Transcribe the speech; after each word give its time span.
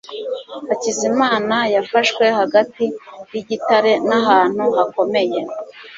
hakizimana 0.67 1.57
yafashwe 1.75 2.23
hagati 2.39 2.83
yigitare 3.31 3.91
n 4.07 4.11
ahantu 4.19 4.63
hakomeye 4.77 5.39